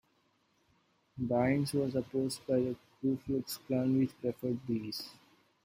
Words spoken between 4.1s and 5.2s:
preferred Blease.